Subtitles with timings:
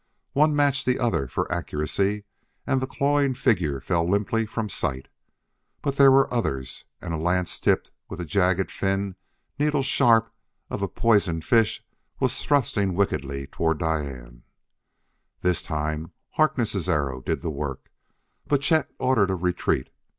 [0.33, 2.23] One matched the other for accuracy,
[2.65, 5.09] and the clawing figure fell limply from sight.
[5.83, 9.15] But there were others and a lance tipped with the jagged fin,
[9.59, 10.33] needle sharp,
[10.71, 11.85] of a poison fish
[12.19, 14.41] was thrusting wickedly toward Diane.
[15.41, 17.91] This time Harkness' arrow did the work,
[18.47, 19.91] but Chet ordered a retreat.